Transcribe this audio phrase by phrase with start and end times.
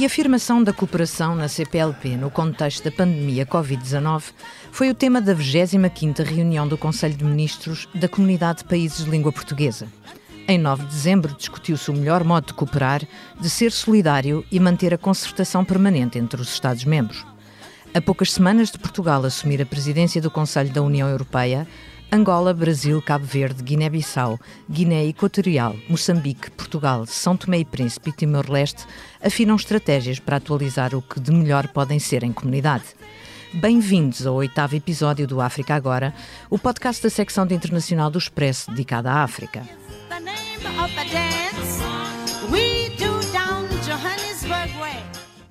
[0.00, 4.32] A reafirmação da cooperação na CPLP no contexto da pandemia Covid-19
[4.72, 9.10] foi o tema da 25ª reunião do Conselho de Ministros da Comunidade de Países de
[9.10, 9.88] Língua Portuguesa.
[10.48, 13.06] Em 9 de dezembro discutiu-se o melhor modo de cooperar,
[13.38, 17.26] de ser solidário e manter a concertação permanente entre os Estados-membros.
[17.92, 21.68] A poucas semanas de Portugal assumir a presidência do Conselho da União Europeia,
[22.12, 24.38] Angola, Brasil, Cabo Verde, Guiné-Bissau,
[24.68, 28.84] Guiné Equatorial, Moçambique, Portugal, São Tomé e Príncipe e Timor-Leste
[29.22, 32.84] afinam estratégias para atualizar o que de melhor podem ser em comunidade.
[33.54, 36.12] Bem-vindos ao oitavo episódio do África Agora,
[36.48, 39.62] o podcast da secção de internacional do Expresso dedicada à África.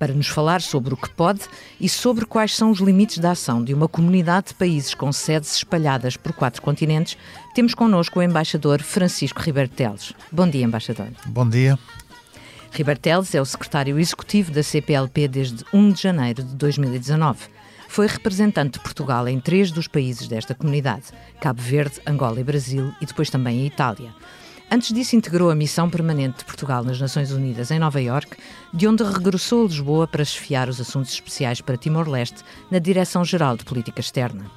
[0.00, 1.42] Para nos falar sobre o que pode
[1.78, 5.54] e sobre quais são os limites da ação de uma comunidade de países com sedes
[5.54, 7.18] espalhadas por quatro continentes,
[7.54, 10.14] temos connosco o embaixador Francisco Ribeiro Teles.
[10.32, 11.08] Bom dia, embaixador.
[11.26, 11.78] Bom dia.
[12.72, 17.38] Ribeiro Teles é o secretário executivo da CPLP desde 1 de janeiro de 2019.
[17.86, 21.06] Foi representante de Portugal em três dos países desta comunidade:
[21.42, 24.14] Cabo Verde, Angola e Brasil, e depois também a Itália.
[24.72, 28.36] Antes disso, integrou a missão permanente de Portugal nas Nações Unidas em Nova Iorque,
[28.72, 33.64] de onde regressou a Lisboa para chefiar os assuntos especiais para Timor-Leste na Direção-Geral de
[33.64, 34.48] Política Externa.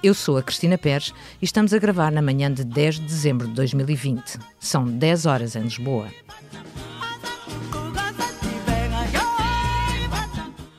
[0.00, 3.48] Eu sou a Cristina Pérez e estamos a gravar na manhã de 10 de dezembro
[3.48, 4.38] de 2020.
[4.60, 6.06] São 10 horas em Lisboa.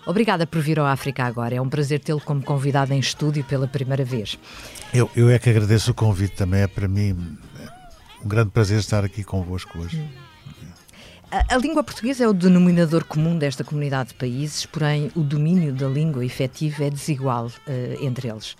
[0.05, 1.55] Obrigada por vir ao África agora.
[1.55, 4.39] É um prazer tê-lo como convidado em estúdio pela primeira vez.
[4.93, 6.61] Eu, eu é que agradeço o convite também.
[6.61, 7.37] É para mim
[8.23, 10.01] um grande prazer estar aqui convosco hoje.
[11.31, 15.73] A, a, língua portuguesa é o denominador comum desta comunidade de países, porém o domínio
[15.73, 18.55] da língua efetiva é desigual uh, entre eles.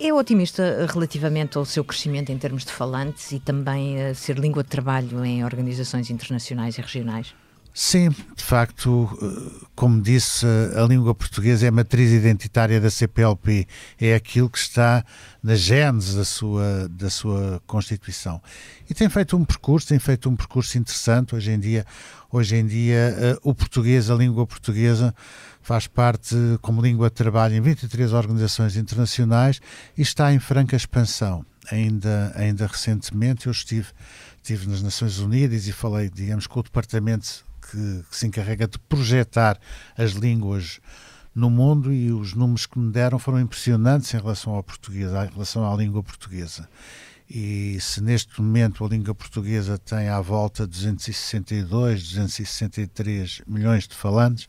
[0.00, 4.62] É otimista relativamente ao seu crescimento em termos de falantes e também a ser língua
[4.62, 7.34] de trabalho em organizações internacionais e regionais?
[7.76, 10.46] Sim, de facto, eh, como disse,
[10.76, 13.66] a língua portuguesa é a matriz identitária da CPLP,
[14.00, 15.04] é aquilo que está
[15.42, 18.40] na gênese da sua, da sua Constituição.
[18.88, 21.34] E tem feito um percurso, tem feito um percurso interessante.
[21.34, 21.84] Hoje em dia,
[22.30, 25.12] hoje em dia eh, o português, a língua portuguesa,
[25.60, 29.60] faz parte como língua de trabalho em 23 organizações internacionais
[29.98, 31.44] e está em franca expansão.
[31.72, 33.88] Ainda, ainda recentemente eu estive,
[34.36, 38.78] estive nas Nações Unidas e falei, digamos, com o Departamento que, que se encarrega de
[38.78, 39.58] projetar
[39.98, 40.80] as línguas
[41.34, 45.32] no mundo e os números que me deram foram impressionantes em relação ao português, em
[45.32, 46.68] relação à língua portuguesa.
[47.28, 54.48] E se neste momento a língua portuguesa tem à volta 262, 263 milhões de falantes,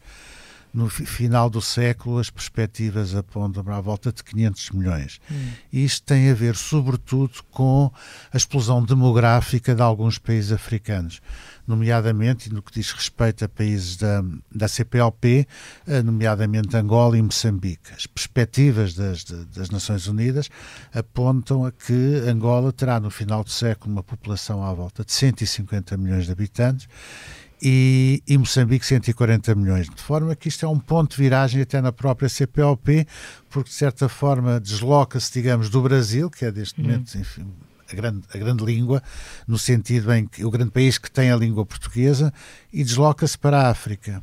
[0.76, 5.20] no final do século as perspectivas apontam para a volta de 500 milhões.
[5.32, 5.50] Hum.
[5.72, 7.92] Isto tem a ver, sobretudo, com
[8.32, 11.22] a explosão demográfica de alguns países africanos
[11.68, 15.48] nomeadamente no que diz respeito a países da, da CPLP,
[15.88, 17.92] eh, nomeadamente Angola e Moçambique.
[17.96, 20.50] As perspectivas das, das Nações Unidas
[20.94, 25.98] apontam a que Angola terá no final do século uma população à volta de 150
[25.98, 26.88] milhões de habitantes
[27.62, 29.90] e, e, Moçambique 140 milhões.
[29.90, 33.08] De forma que isto é um ponto de viragem até na própria CPLP,
[33.50, 36.88] porque de certa forma desloca-se, digamos, do Brasil, que é deste uhum.
[36.88, 37.46] momento, enfim,
[37.92, 39.02] a grande, a grande língua,
[39.48, 42.34] no sentido em que o grande país que tem a língua portuguesa,
[42.72, 44.22] e desloca-se para a África.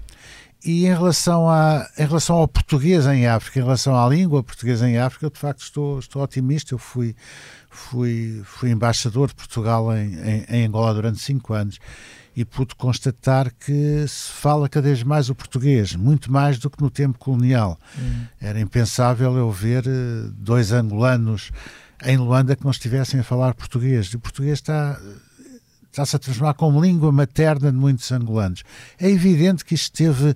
[0.64, 4.88] E em relação, a, em relação ao português em África, em relação à língua portuguesa
[4.88, 6.72] em África, eu de facto estou, estou otimista.
[6.72, 7.16] Eu fui,
[7.69, 11.81] fui, fui embaixador de Portugal em, em, em Angola durante cinco anos
[12.34, 16.82] e pude constatar que se fala cada vez mais o português, muito mais do que
[16.82, 17.78] no tempo colonial.
[17.98, 18.25] Hum.
[18.41, 21.50] Era impensável eu ver eh, dois angolanos
[22.04, 24.06] em Luanda que não estivessem a falar português.
[24.06, 24.98] E o português está
[25.93, 28.62] está-se a transformar como língua materna de muitos angolanos.
[28.99, 30.34] É evidente que isto teve,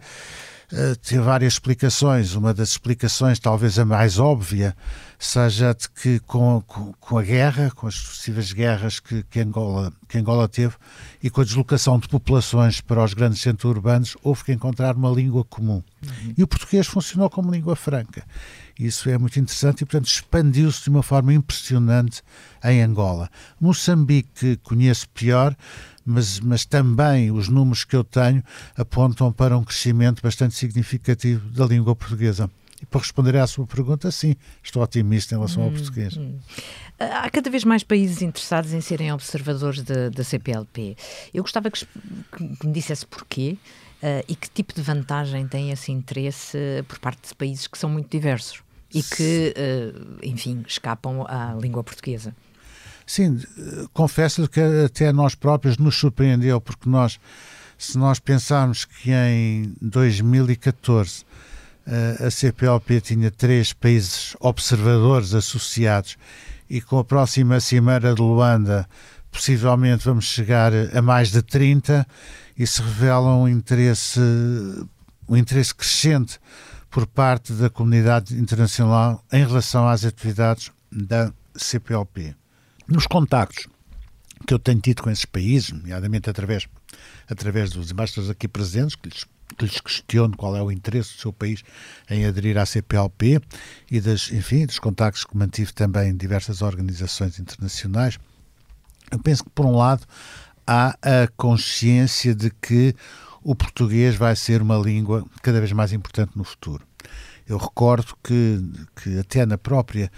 [0.73, 2.35] uh, teve várias explicações.
[2.35, 4.77] Uma das explicações, talvez a mais óbvia,
[5.19, 9.93] seja de que com, com, com a guerra, com as sucessivas guerras que, que, Angola,
[10.09, 10.75] que Angola teve
[11.23, 15.11] e com a deslocação de populações para os grandes centros urbanos, houve que encontrar uma
[15.11, 15.83] língua comum.
[16.03, 16.35] Uhum.
[16.37, 18.25] E o português funcionou como língua franca.
[18.79, 22.23] Isso é muito interessante e, portanto, expandiu-se de uma forma impressionante
[22.63, 23.31] em Angola.
[23.59, 25.57] Moçambique conheço pior,
[26.07, 28.43] mas, mas também os números que eu tenho
[28.77, 32.49] apontam para um crescimento bastante significativo da língua portuguesa.
[32.81, 36.17] E para responder à sua pergunta, sim, estou otimista em relação hum, ao português.
[36.17, 36.39] Hum.
[36.99, 40.97] Há cada vez mais países interessados em serem observadores da CPLP.
[41.33, 41.85] Eu gostava que,
[42.61, 43.57] que me dissesse porquê
[44.03, 47.91] uh, e que tipo de vantagem tem esse interesse por parte de países que são
[47.91, 48.63] muito diversos
[48.95, 52.35] e que, uh, enfim, escapam à língua portuguesa.
[53.07, 53.41] Sim,
[53.93, 57.19] confesso que até nós próprios nos surpreendeu, porque nós
[57.79, 61.25] Se nós pensarmos que em 2014
[62.25, 66.17] a CPLP tinha três países observadores associados
[66.69, 68.89] e com a próxima Cimeira de Luanda
[69.31, 72.07] possivelmente vamos chegar a mais de 30,
[72.57, 74.19] isso revela um interesse,
[75.29, 76.41] um interesse crescente
[76.91, 82.35] por parte da comunidade internacional em relação às atividades da CPLP.
[82.89, 83.67] Nos contactos
[84.47, 86.69] que eu tenho tido com esses países, nomeadamente através,
[87.29, 89.25] através dos embaixadores aqui presentes, que lhes,
[89.57, 91.63] que lhes questiono qual é o interesse do seu país
[92.09, 93.41] em aderir à CPLP
[93.91, 98.19] e das, enfim, dos contactos que mantive também em diversas organizações internacionais,
[99.11, 100.07] eu penso que, por um lado,
[100.67, 102.95] há a consciência de que
[103.43, 106.85] o português vai ser uma língua cada vez mais importante no futuro.
[107.49, 108.61] Eu recordo que,
[108.97, 110.11] que até na própria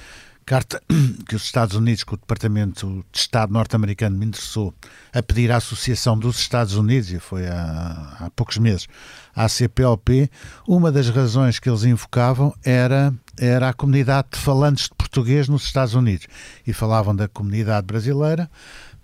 [0.48, 0.82] carta
[1.28, 4.74] que os Estados Unidos, que o Departamento de Estado norte-americano me interessou
[5.12, 8.88] a pedir à Associação dos Estados Unidos, e foi há, há poucos meses,
[9.36, 10.30] à CPLP,
[10.66, 15.64] uma das razões que eles invocavam era, era a comunidade de falantes de português nos
[15.64, 16.26] Estados Unidos.
[16.66, 18.50] E falavam da comunidade brasileira,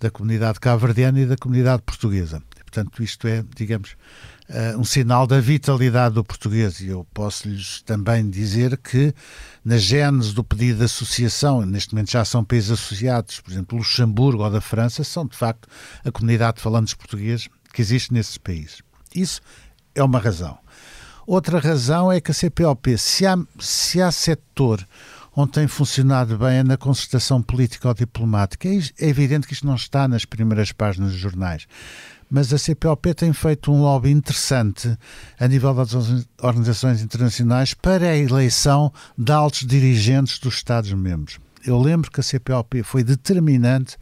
[0.00, 2.42] da comunidade cabo-verdiana e da comunidade portuguesa.
[2.74, 3.96] Portanto, isto é, digamos,
[4.48, 6.80] uh, um sinal da vitalidade do português.
[6.80, 9.14] E eu posso-lhes também dizer que,
[9.64, 14.42] na gênese do pedido de associação, neste momento já são países associados, por exemplo, Luxemburgo
[14.42, 15.68] ou da França, são de facto
[16.04, 18.82] a comunidade de falantes portugueses que existe nesses países.
[19.14, 19.40] Isso
[19.94, 20.58] é uma razão.
[21.26, 24.84] Outra razão é que a CPLP, se há, se há setor
[25.36, 28.68] onde tem funcionado bem é na concertação política ou diplomática.
[28.68, 31.66] É, é evidente que isto não está nas primeiras páginas dos jornais
[32.30, 34.96] mas a CPLP tem feito um lobby interessante
[35.38, 35.94] a nível das
[36.42, 41.38] organizações internacionais para a eleição de altos dirigentes dos Estados-membros.
[41.66, 43.96] Eu lembro que a CPLP foi determinante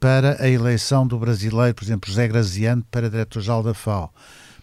[0.00, 4.12] para a eleição do brasileiro, por exemplo, José Graziano, para diretor-geral da FAO,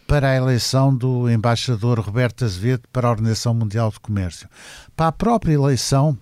[0.08, 4.48] para a eleição do embaixador Roberto Azevedo para a Organização Mundial de Comércio,
[4.96, 6.18] para a própria eleição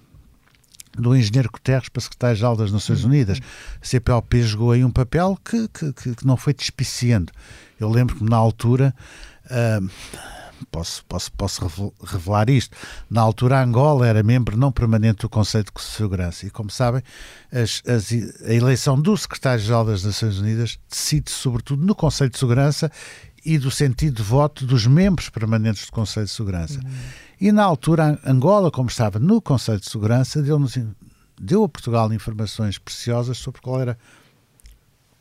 [0.98, 3.40] do engenheiro Guterres para secretário-geral das Nações Unidas.
[3.82, 7.32] A CPLP jogou aí um papel que, que, que não foi despiciando.
[7.80, 8.94] Eu lembro que na altura,
[9.46, 9.90] uh,
[10.70, 12.76] posso, posso, posso revelar isto,
[13.10, 17.02] na altura Angola era membro não permanente do Conselho de Segurança e, como sabem,
[17.52, 18.12] as, as,
[18.46, 22.92] a eleição do secretário-geral das Nações Unidas decide sobretudo no Conselho de Segurança
[23.46, 26.80] e do sentido de voto dos membros permanentes do Conselho de Segurança.
[26.80, 27.29] Uhum.
[27.42, 30.60] E na altura, Angola, como estava no Conselho de Segurança, deu,
[31.40, 33.98] deu a Portugal informações preciosas sobre qual era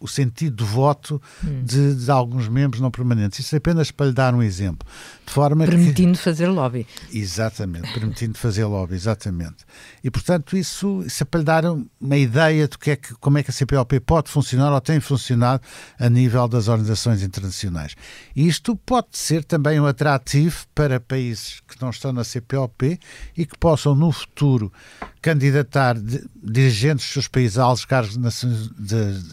[0.00, 1.62] o sentido de voto hum.
[1.65, 3.41] de, de, alguns membros não permanentes.
[3.41, 4.87] Isso é apenas para lhe dar um exemplo.
[5.27, 6.25] De forma permitindo que...
[6.25, 6.87] fazer lobby.
[7.12, 9.65] Exatamente, permitindo fazer lobby, exatamente.
[10.03, 13.39] E, portanto, isso, isso é para lhe dar uma ideia de que é que, como
[13.39, 15.62] é que a CPLP pode funcionar ou tem funcionado
[15.99, 17.95] a nível das organizações internacionais.
[18.35, 22.99] E isto pode ser também um atrativo para países que não estão na CPLP
[23.37, 24.73] e que possam, no futuro,
[25.21, 25.97] candidatar
[26.43, 28.17] dirigentes dos seus países a altos cargos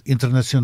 [0.05, 0.54] internacionais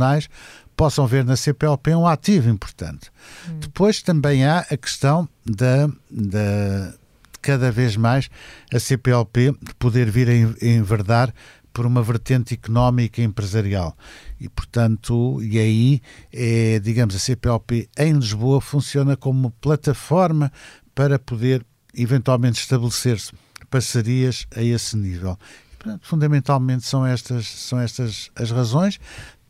[0.75, 3.11] possam ver na CPLP um ativo importante.
[3.47, 3.59] Hum.
[3.59, 6.93] Depois também há a questão da, da
[7.41, 8.29] cada vez mais
[8.73, 11.33] a CPLP poder vir a enverdar
[11.73, 13.95] por uma vertente económica e empresarial.
[14.39, 20.51] E, portanto, e aí, é, digamos, a CPLP em Lisboa funciona como plataforma
[20.93, 23.31] para poder eventualmente estabelecer-se
[23.69, 25.37] parcerias a esse nível.
[25.77, 28.99] portanto, fundamentalmente são estas, são estas as razões.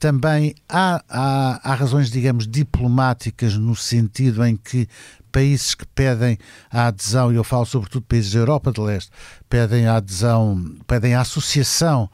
[0.01, 4.88] Também há, há, há razões, digamos, diplomáticas, no sentido em que
[5.31, 6.39] países que pedem
[6.72, 9.12] a adesão, e eu falo sobretudo países da Europa de Leste,
[9.48, 12.10] pedem a adesão, pedem a associação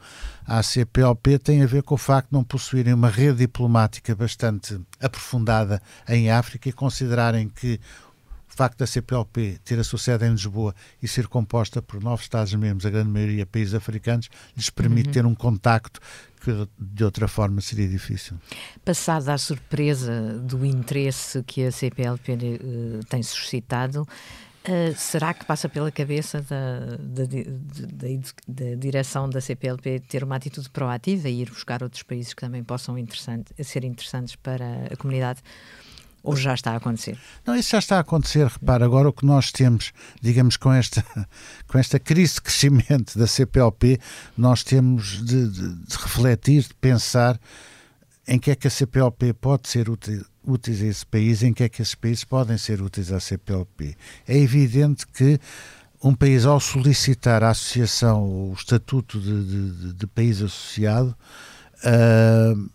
[0.46, 4.78] à CPLP, tem a ver com o facto de não possuírem uma rede diplomática bastante
[5.00, 7.80] aprofundada em África e considerarem que
[8.58, 12.84] facto da CPLP ter a sua sede em Lisboa e ser composta por nove Estados-membros,
[12.84, 15.12] a grande maioria países africanos, lhes permite uhum.
[15.12, 16.00] ter um contacto
[16.40, 18.36] que de outra forma seria difícil.
[18.84, 24.06] Passada a surpresa do interesse que a CPLP uh, eh, tem suscitado,
[24.68, 28.08] Uh, será que passa pela cabeça da, da, da,
[28.46, 32.62] da, direção da CPLP ter uma atitude proativa e ir buscar outros países que também
[32.62, 35.40] possam interessante, ser interessantes para a comunidade?
[36.28, 37.16] Ou já está a acontecer?
[37.46, 38.46] Não, isso já está a acontecer.
[38.46, 41.02] Repara, agora o que nós temos, digamos, com esta,
[41.66, 43.98] com esta crise de crescimento da CPLP,
[44.36, 47.40] nós temos de, de, de refletir, de pensar
[48.26, 51.62] em que é que a CPLP pode ser útil, útil a esse país, em que
[51.62, 53.96] é que esses países podem ser úteis à CPLP.
[54.26, 55.40] É evidente que
[56.04, 61.16] um país, ao solicitar a associação, o estatuto de, de, de país associado,
[61.84, 62.70] uh,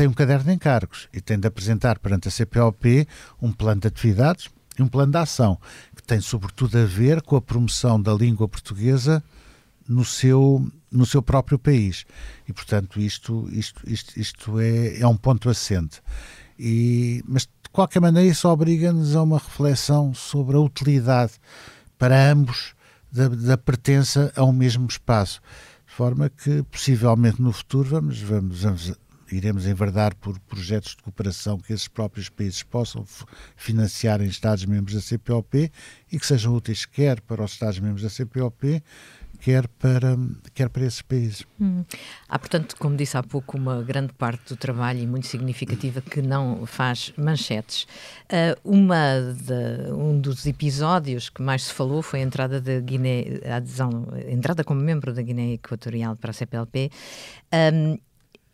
[0.00, 3.06] tem um caderno de encargos e tem de apresentar perante a CPLP
[3.38, 5.58] um plano de atividades e um plano de ação,
[5.94, 9.22] que tem sobretudo a ver com a promoção da língua portuguesa
[9.86, 12.06] no seu, no seu próprio país.
[12.48, 16.00] E, portanto, isto, isto, isto, isto é, é um ponto assente.
[16.58, 21.32] E, mas, de qualquer maneira, isso obriga-nos a uma reflexão sobre a utilidade
[21.98, 22.74] para ambos
[23.12, 25.42] da, da pertença a um mesmo espaço.
[25.86, 31.58] De forma que, possivelmente, no futuro, vamos, vamos, vamos iremos enverdar por projetos de cooperação
[31.58, 33.04] que esses próprios países possam
[33.56, 35.70] financiar em Estados-membros da CPLP
[36.10, 38.82] e que sejam úteis quer para os Estados-membros da CPLP,
[39.40, 40.18] quer para,
[40.54, 41.44] quer para esses países.
[41.60, 41.84] Hum.
[42.28, 46.20] Há, portanto, como disse há pouco, uma grande parte do trabalho e muito significativa que
[46.20, 47.86] não faz manchetes.
[48.24, 53.40] Uh, uma de, um dos episódios que mais se falou foi a entrada da Guiné,
[53.44, 56.90] a adesão, a entrada como membro da Guiné Equatorial para a CPLP.
[57.52, 57.98] Um,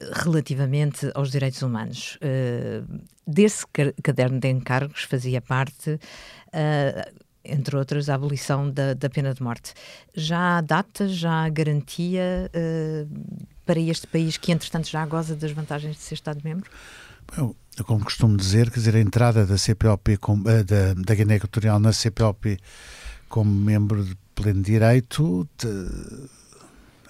[0.00, 2.16] relativamente aos direitos humanos.
[2.16, 3.64] Uh, desse
[4.02, 9.72] caderno de encargos fazia parte, uh, entre outras, a abolição da, da, pena de morte.
[10.14, 15.52] Já há data, já há garantia uh, para este país que, entretanto, já goza das
[15.52, 16.70] vantagens de ser Estado-membro?
[17.84, 21.92] Como costumo dizer, quer dizer, a entrada da CPLP, com, da, da Guiné Equatorial na
[21.92, 22.58] CPLP
[23.28, 26.28] como membro de pleno direito de,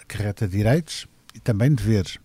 [0.01, 2.19] acarreta direitos e também deveres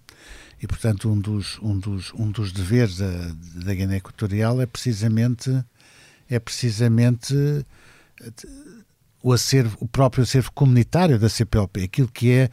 [0.61, 3.09] e, portanto, um dos, um dos, um dos deveres da,
[3.55, 5.49] da Guiné Equatorial é precisamente,
[6.29, 7.33] é precisamente
[9.23, 12.49] o, acervo, o próprio acervo comunitário da CPLP, aquilo que é,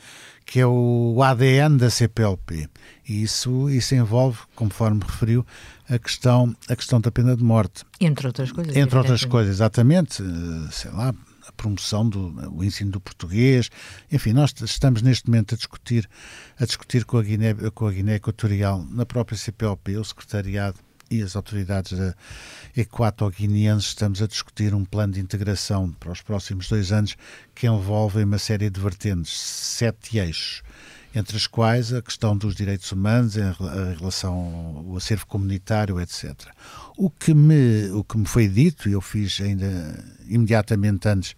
[0.46, 2.68] que é o ADN da CPLP.
[3.06, 5.46] E isso, isso envolve, conforme referiu,
[5.86, 7.84] a questão, a questão da pena de morte.
[8.00, 8.74] Entre outras coisas.
[8.74, 10.22] Entre outras coisas, exatamente.
[10.70, 11.14] Sei lá,
[11.52, 13.70] promoção do o ensino do português.
[14.10, 16.08] Enfim, nós estamos neste momento a discutir,
[16.58, 20.78] a discutir com a Guiné, com a Guiné Equatorial, na própria CPLP, o secretariado
[21.10, 21.98] e as autoridades
[22.76, 27.16] equato-guineenses estamos a discutir um plano de integração para os próximos dois anos
[27.54, 30.62] que envolve uma série de vertentes, sete eixos
[31.14, 33.52] entre as quais a questão dos direitos humanos em
[33.98, 36.34] relação ao acervo comunitário, etc.
[36.96, 41.34] O que me, o que me foi dito, e eu fiz ainda imediatamente antes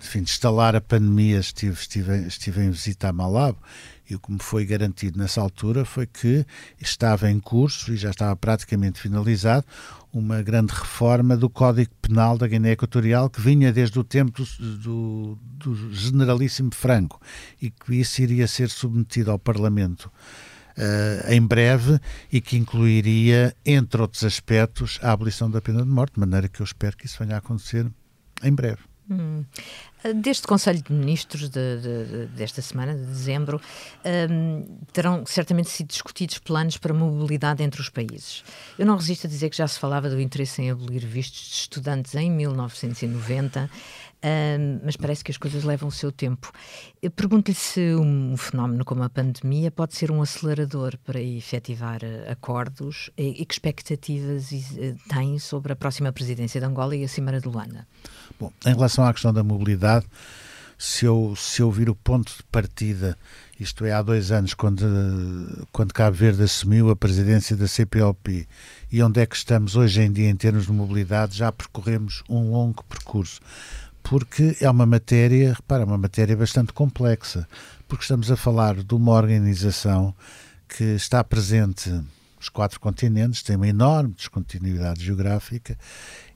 [0.00, 3.58] enfim, de instalar a pandemia, estive, estive, estive em visita a Malabo,
[4.08, 6.44] e o que me foi garantido nessa altura foi que
[6.80, 9.64] estava em curso e já estava praticamente finalizado
[10.12, 15.38] uma grande reforma do Código Penal da Guiné Equatorial que vinha desde o tempo do,
[15.42, 17.20] do, generalíssimo Franco
[17.60, 20.10] e que isso iria ser submetido ao Parlamento
[20.76, 22.00] Uh, em breve
[22.32, 26.60] e que incluiria, entre outros aspectos, a abolição da pena de morte, de maneira que
[26.60, 27.86] eu espero que isso venha a acontecer
[28.42, 28.80] em breve.
[29.10, 29.44] Hum.
[30.22, 33.60] Deste Conselho de Ministros de, de, de, desta semana, de dezembro,
[34.30, 38.44] um, terão certamente sido discutidos planos para mobilidade entre os países.
[38.78, 41.54] Eu não resisto a dizer que já se falava do interesse em abolir vistos de
[41.54, 43.70] estudantes em 1990
[44.82, 46.50] mas parece que as coisas levam o seu tempo.
[47.14, 53.10] Pergunto-lhe se um fenómeno como a pandemia pode ser um acelerador para efetivar eh, acordos
[53.18, 57.40] e, e que expectativas eh, tem sobre a próxima presidência de Angola e a Cimeira
[57.40, 57.86] de Luanda?
[58.38, 60.06] Bom, em relação à questão da mobilidade,
[60.78, 63.16] se eu, se eu vir o ponto de partida,
[63.58, 68.46] isto é, há dois anos, quando, quando Cabo Verde assumiu a presidência da CPLP,
[68.90, 72.50] e onde é que estamos hoje em dia em termos de mobilidade, já percorremos um
[72.50, 73.40] longo percurso.
[74.02, 77.48] Porque é uma matéria, repara, é uma matéria bastante complexa,
[77.88, 80.14] porque estamos a falar de uma organização
[80.68, 81.90] que está presente
[82.44, 85.78] nos quatro continentes, tem uma enorme descontinuidade geográfica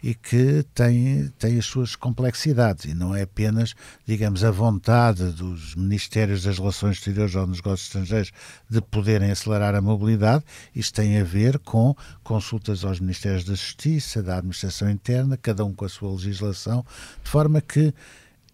[0.02, 2.86] e que tem, tem as suas complexidades.
[2.86, 3.74] E não é apenas,
[4.06, 8.32] digamos, a vontade dos Ministérios das Relações Exteriores ou dos Negócios Estrangeiros
[8.70, 14.22] de poderem acelerar a mobilidade, isto tem a ver com consultas aos Ministérios da Justiça,
[14.22, 16.84] da Administração Interna, cada um com a sua legislação,
[17.22, 17.92] de forma que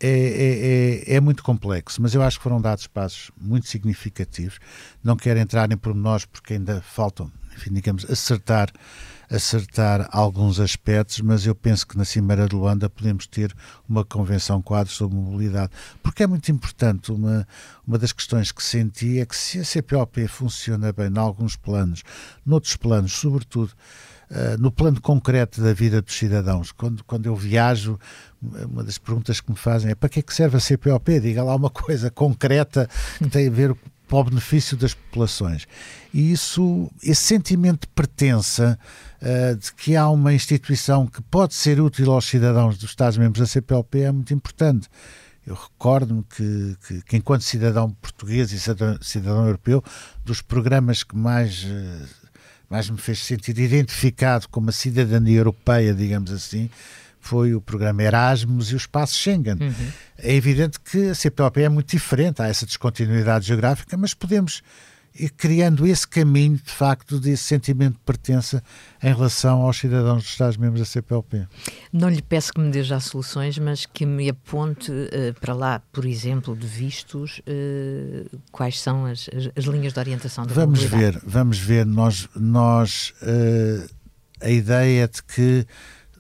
[0.01, 4.59] é, é, é, é, muito complexo, mas eu acho que foram dados passos muito significativos.
[5.03, 8.71] Não quero entrar em pormenores porque ainda faltam, enfim, digamos, acertar
[9.31, 13.55] acertar alguns aspectos, mas eu penso que na Cimeira de Luanda podemos ter
[13.89, 15.73] uma convenção quadro sobre mobilidade,
[16.03, 17.11] porque é muito importante.
[17.11, 17.47] Uma,
[17.87, 22.03] uma das questões que senti é que se a CPOP funciona bem em alguns planos,
[22.45, 23.73] noutros planos, sobretudo
[24.35, 27.99] uh, no plano concreto da vida dos cidadãos, quando, quando eu viajo,
[28.43, 31.21] uma das perguntas que me fazem é para que é que serve a CPOP?
[31.21, 32.89] Diga lá uma coisa concreta
[33.19, 33.75] que tem a ver
[34.07, 35.67] para o benefício das populações.
[36.13, 38.79] E isso, esse sentimento de pertença,
[39.23, 43.47] uh, de que há uma instituição que pode ser útil aos cidadãos dos Estados-membros da
[43.47, 44.89] CPLP é muito importante.
[45.47, 49.85] Eu recordo-me que, que, que, enquanto cidadão português e cidadão, cidadão europeu,
[50.25, 52.07] dos programas que mais, eh,
[52.69, 56.71] mais me fez sentir identificado com uma cidadania europeia, digamos assim,
[57.21, 59.57] foi o programa Erasmus e o espaço Schengen.
[59.61, 59.93] Uhum.
[60.19, 64.63] É evidente que a CPLP é muito diferente, há essa descontinuidade geográfica, mas podemos
[65.15, 68.63] ir criando esse caminho, de facto, desse sentimento de pertença
[69.03, 71.47] em relação aos cidadãos dos Estados-membros da CPLP.
[71.93, 75.81] Não lhe peço que me dê já soluções, mas que me aponte uh, para lá,
[75.93, 80.83] por exemplo, de vistos, uh, quais são as, as, as, linhas de orientação da Vamos
[80.83, 81.87] ver, vamos ver.
[81.87, 83.89] Nós, nós uh,
[84.41, 85.67] a ideia de que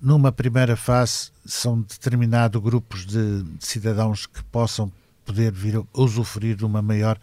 [0.04, 4.92] numa primeira fase, são determinados grupos de, de cidadãos que possam
[5.24, 7.18] poder vir a usufruir de uma maior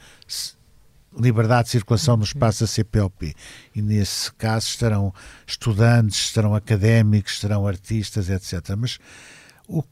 [1.17, 3.33] liberdade de circulação no espaço da CPLP.
[3.75, 5.13] E nesse caso estarão
[5.45, 8.75] estudantes, estarão académicos, estarão artistas, etc.
[8.77, 8.97] Mas
[9.67, 9.83] o,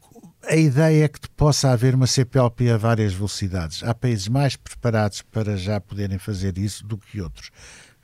[0.44, 3.82] a ideia é que possa haver uma CPLP a várias velocidades.
[3.82, 7.50] Há países mais preparados para já poderem fazer isso do que outros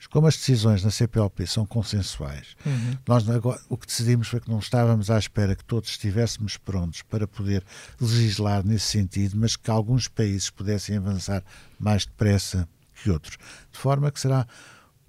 [0.09, 2.97] como as decisões na CPLP são consensuais, uhum.
[3.07, 7.01] nós agora, o que decidimos foi que não estávamos à espera que todos estivéssemos prontos
[7.01, 7.63] para poder
[7.99, 11.43] legislar nesse sentido, mas que alguns países pudessem avançar
[11.79, 12.67] mais depressa
[13.07, 13.37] que outros.
[13.71, 14.45] De forma que será,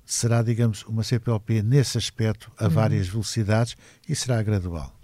[0.05, 2.71] será digamos, uma CPLP nesse aspecto a uhum.
[2.71, 3.77] várias velocidades
[4.09, 4.95] e será gradual.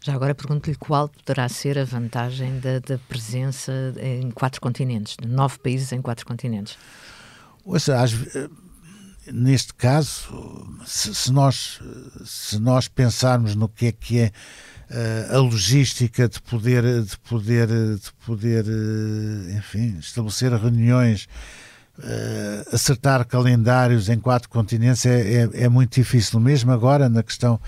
[0.00, 5.26] Já agora pergunto-lhe qual poderá ser a vantagem da, da presença em quatro continentes, de
[5.26, 6.78] nove países em quatro continentes.
[7.64, 8.12] Ouça, às,
[9.32, 11.80] neste caso, se, se, nós,
[12.24, 14.32] se nós pensarmos no que é que é
[14.90, 21.26] uh, a logística de poder, de poder, de poder uh, enfim, estabelecer reuniões,
[21.98, 26.40] uh, acertar calendários em quatro continentes é, é, é, muito difícil.
[26.40, 27.60] Mesmo agora, na questão,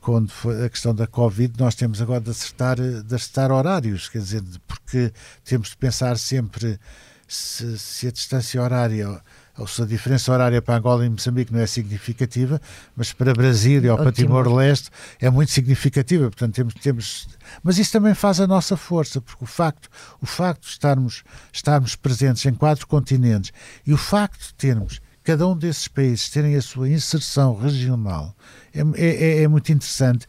[0.00, 0.30] quando
[0.64, 5.12] a questão da Covid, nós temos agora de acertar, de acertar horários, quer dizer, porque
[5.44, 6.78] temos de pensar sempre
[7.26, 9.20] se, se a distância horária
[9.58, 12.60] ou a diferença horária para Angola e Moçambique não é significativa,
[12.94, 14.90] mas para Brasil e ao para Timor-Leste
[15.20, 16.24] é muito significativa.
[16.24, 17.28] Portanto, temos, temos,
[17.62, 19.88] mas isso também faz a nossa força, porque o facto,
[20.20, 23.52] o facto de estarmos, estarmos presentes em quatro continentes
[23.86, 28.32] e o facto de termos cada um desses países terem a sua inserção regional
[28.72, 30.26] é, é, é muito interessante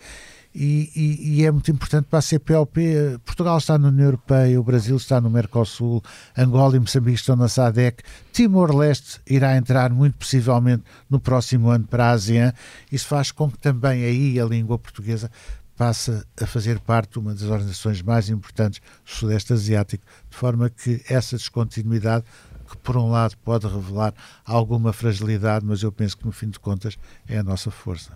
[0.53, 3.19] e, e, e, é muito importante para a CPLP.
[3.23, 6.01] Portugal está na União Europeia, o Brasil está no Mercosul,
[6.35, 12.07] Angola e Moçambique estão na SADEC, Timor-Leste irá entrar muito possivelmente no próximo ano para
[12.07, 12.53] a ASEAN.
[12.91, 15.29] Isso faz com que também aí a língua portuguesa
[15.77, 20.69] passe a fazer parte de uma das organizações mais importantes do Sudeste Asiático, de forma
[20.71, 22.25] que essa descontinuidade
[22.67, 24.13] que por um lado pode revelar
[24.45, 28.11] alguma fragilidade, mas eu penso que no fim de contas é a nossa força.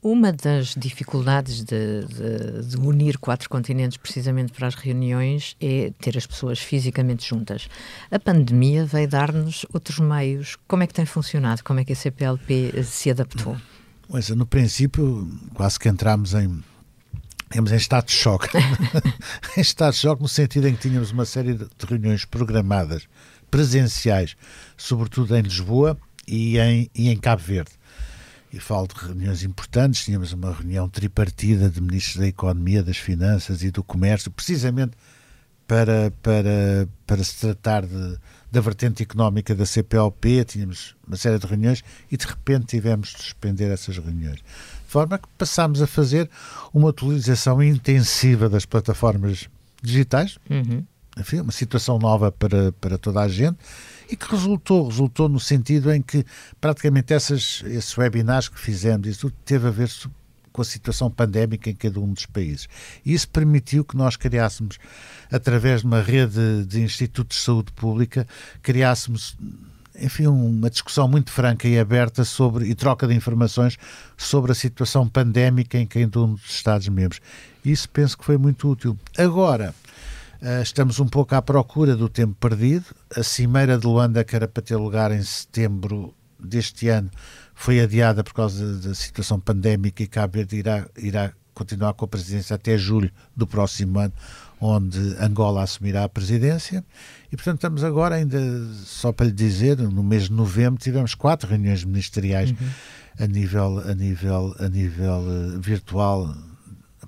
[0.00, 6.16] Uma das dificuldades de, de, de, unir quatro continentes precisamente para as reuniões é ter
[6.16, 7.68] as pessoas fisicamente juntas.
[8.08, 10.56] A pandemia veio dar-nos outros meios.
[10.68, 11.64] Como é que tem funcionado?
[11.64, 13.56] Como é que a CPLP se adaptou?
[14.08, 16.62] Pois, no princípio, quase que entramos em,
[17.50, 18.48] temos em estado de choque.
[19.56, 23.08] em estado de choque no sentido em que tínhamos uma série de reuniões programadas,
[23.50, 24.36] presenciais,
[24.76, 27.70] sobretudo em Lisboa e em, e em Cabo Verde
[28.52, 30.04] e falo de reuniões importantes.
[30.04, 34.92] Tínhamos uma reunião tripartida de ministros da Economia, das Finanças e do Comércio, precisamente
[35.66, 38.18] para, para, para se tratar de,
[38.50, 40.44] da vertente económica da CPLP.
[40.44, 44.38] Tínhamos uma série de reuniões e de repente tivemos de suspender essas reuniões.
[44.38, 46.30] De forma que passámos a fazer
[46.72, 49.48] uma utilização intensiva das plataformas
[49.82, 50.38] digitais.
[50.48, 50.84] Uhum.
[51.18, 53.58] Enfim, uma situação nova para, para toda a gente
[54.10, 56.24] e que resultou, resultou no sentido em que
[56.60, 59.90] praticamente essas, esses webinars que fizemos, isso tudo teve a ver
[60.52, 62.68] com a situação pandémica em cada um dos países.
[63.04, 64.78] E isso permitiu que nós criássemos,
[65.30, 68.26] através de uma rede de institutos de saúde pública,
[68.62, 69.36] criássemos
[70.00, 73.76] enfim, uma discussão muito franca e aberta sobre e troca de informações
[74.16, 77.20] sobre a situação pandémica em cada um dos Estados-membros.
[77.64, 78.96] Isso penso que foi muito útil.
[79.16, 79.74] Agora,
[80.62, 82.86] estamos um pouco à procura do tempo perdido.
[83.16, 87.10] A Cimeira de Luanda, que era para ter lugar em setembro deste ano,
[87.54, 92.08] foi adiada por causa da situação pandémica e Cabo Verde irá, irá continuar com a
[92.08, 94.12] presidência até julho do próximo ano,
[94.60, 96.84] onde Angola assumirá a presidência.
[97.32, 98.38] E, portanto, estamos agora ainda,
[98.84, 103.24] só para lhe dizer, no mês de novembro tivemos quatro reuniões ministeriais uhum.
[103.24, 106.32] a nível, a nível, a nível uh, virtual,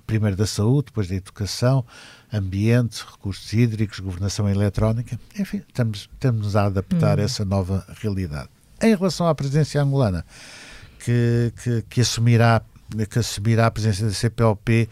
[0.05, 1.85] primeiro da saúde, depois da educação,
[2.33, 7.23] ambiente, recursos hídricos, governação eletrónica, enfim, estamos, estamos a adaptar hum.
[7.23, 8.49] essa nova realidade.
[8.81, 10.25] Em relação à presidência angolana,
[10.99, 12.61] que, que, que, assumirá,
[13.09, 14.89] que assumirá a presidência da CPLP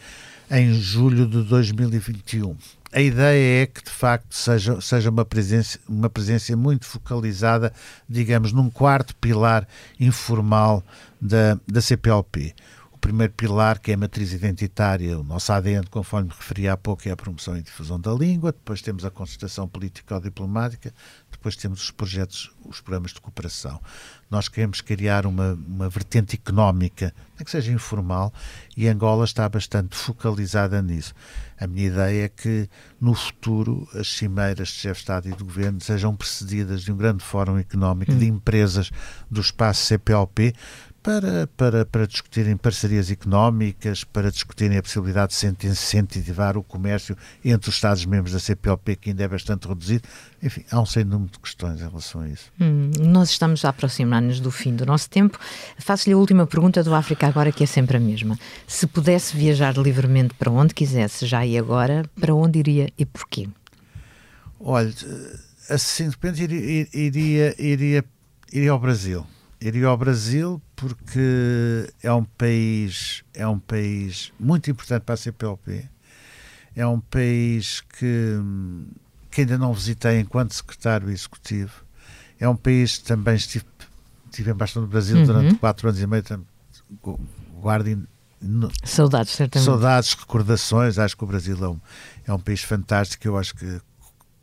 [0.51, 2.55] em julho de 2021.
[2.91, 7.71] a ideia é que de facto seja, seja uma, presença, uma presença muito focalizada,
[8.07, 9.67] digamos, num quarto pilar
[9.99, 10.83] informal
[11.21, 12.55] da, da CPLP.
[12.99, 16.75] O primeiro pilar, que é a matriz identitária, o nosso ADN, conforme me referi há
[16.75, 20.93] pouco, é a promoção e difusão da língua, depois temos a concertação político-diplomática,
[21.31, 23.79] depois temos os projetos, os programas de cooperação.
[24.29, 28.33] Nós queremos criar uma, uma vertente económica, nem que seja informal,
[28.75, 31.13] e Angola está bastante focalizada nisso.
[31.57, 35.43] A minha ideia é que, no futuro, as cimeiras de chefe de Estado e de
[35.43, 38.17] Governo sejam precedidas de um grande fórum económico hum.
[38.17, 38.91] de empresas
[39.31, 40.53] do espaço CPLP,
[41.01, 47.69] para, para, para discutirem parcerias económicas, para discutirem a possibilidade de incentivar o comércio entre
[47.69, 50.07] os Estados-membros da CPLP, que ainda é bastante reduzido.
[50.41, 52.51] Enfim, há um sem número de questões em relação a isso.
[52.59, 55.39] Hum, nós estamos a aproximar-nos do fim do nosso tempo.
[55.77, 58.37] Faço-lhe a última pergunta do África Agora, que é sempre a mesma.
[58.67, 63.47] Se pudesse viajar livremente para onde quisesse, já e agora, para onde iria e porquê?
[64.59, 64.93] Olha,
[65.69, 68.05] assim, de repente iria, iria, iria,
[68.51, 69.25] iria ao Brasil
[69.61, 75.89] iria ao Brasil porque é um país é um país muito importante para a CPLP
[76.75, 78.39] é um país que,
[79.29, 81.83] que ainda não visitei enquanto secretário executivo.
[82.39, 83.65] É um país que também estive,
[84.29, 85.25] estive bastante no Brasil uhum.
[85.25, 86.23] durante quatro anos e meio
[87.61, 88.07] guardo
[88.85, 89.65] saudades certamente.
[89.65, 90.97] saudades, recordações.
[90.97, 91.79] Acho que o Brasil é um,
[92.27, 93.27] é um país fantástico.
[93.27, 93.81] Eu acho que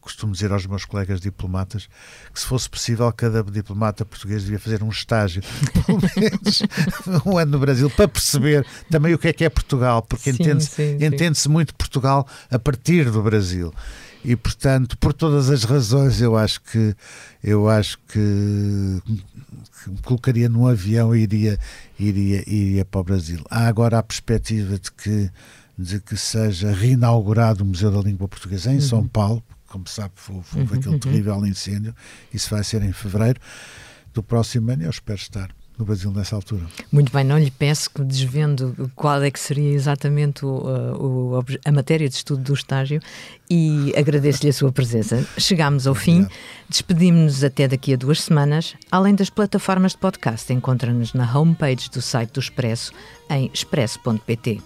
[0.06, 1.88] costumo dizer aos meus colegas diplomatas
[2.32, 5.42] que, se fosse possível, cada diplomata português devia fazer um estágio,
[5.84, 6.62] pelo menos
[7.26, 10.96] um ano no Brasil, para perceber também o que é que é Portugal, porque entende-se
[11.00, 13.74] entende muito Portugal a partir do Brasil.
[14.24, 16.94] E, portanto, por todas as razões, eu acho que
[17.42, 19.02] eu acho que,
[19.84, 21.58] que me colocaria num avião e iria,
[21.98, 23.44] iria, iria para o Brasil.
[23.48, 25.30] Há agora a perspectiva de que
[25.78, 28.80] de que seja reinaugurado o Museu da Língua Portuguesa em uhum.
[28.80, 30.98] São Paulo, como sabe, foi, foi uhum, aquele uhum.
[30.98, 31.94] terrível incêndio.
[32.32, 33.40] Isso vai ser em fevereiro
[34.16, 36.64] do próximo ano eu espero estar no Brasil nessa altura.
[36.90, 41.70] Muito bem, não lhe peço que desvendo qual é que seria exatamente o, o, a
[41.70, 42.98] matéria de estudo do estágio
[43.50, 45.22] e agradeço-lhe a sua presença.
[45.36, 46.26] Chegámos ao fim,
[46.66, 48.74] despedimos-nos até daqui a duas semanas.
[48.90, 52.92] Além das plataformas de podcast, encontra-nos na homepage do site do Expresso
[53.28, 54.62] em expresso.pt.